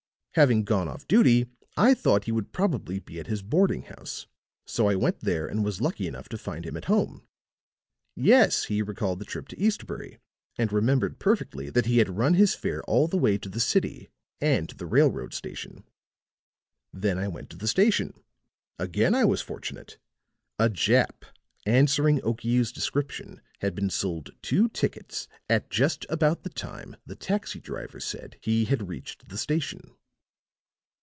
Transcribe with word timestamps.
Having 0.35 0.63
gone 0.63 0.87
off 0.87 1.05
duty 1.09 1.49
I 1.75 1.93
thought 1.93 2.23
he 2.23 2.31
would 2.31 2.53
probably 2.53 2.99
be 2.99 3.19
at 3.19 3.27
his 3.27 3.41
boarding 3.43 3.81
house; 3.81 4.27
so 4.65 4.87
I 4.87 4.95
went 4.95 5.19
there 5.19 5.45
and 5.45 5.61
was 5.61 5.81
lucky 5.81 6.07
enough 6.07 6.29
to 6.29 6.37
find 6.37 6.65
him 6.65 6.77
at 6.77 6.85
home. 6.85 7.27
"Yes, 8.15 8.63
he 8.63 8.81
recalled 8.81 9.19
the 9.19 9.25
trip 9.25 9.49
to 9.49 9.59
Eastbury, 9.59 10.19
and 10.57 10.71
remembered 10.71 11.19
perfectly 11.19 11.69
that 11.71 11.85
he 11.85 11.97
had 11.97 12.07
run 12.15 12.35
his 12.35 12.55
fare 12.55 12.81
all 12.83 13.09
the 13.09 13.17
way 13.17 13.37
to 13.39 13.49
the 13.49 13.59
city 13.59 14.09
and 14.39 14.69
to 14.69 14.77
the 14.77 14.85
railroad 14.85 15.33
station. 15.33 15.83
Then 16.93 17.17
I 17.17 17.27
went 17.27 17.49
to 17.49 17.57
the 17.57 17.67
station. 17.67 18.13
Again 18.79 19.13
I 19.13 19.25
was 19.25 19.41
fortunate. 19.41 19.97
A 20.57 20.69
Jap 20.69 21.25
answering 21.65 22.21
Okiu's 22.21 22.71
description 22.71 23.41
had 23.59 23.75
been 23.75 23.89
sold 23.89 24.29
two 24.41 24.69
tickets 24.69 25.27
at 25.49 25.69
just 25.69 26.05
about 26.07 26.43
the 26.43 26.49
time 26.49 26.95
the 27.05 27.17
taxi 27.17 27.59
driver 27.59 27.99
said 27.99 28.37
he 28.39 28.63
had 28.63 28.87
reached 28.87 29.27
the 29.27 29.37
station." 29.37 29.93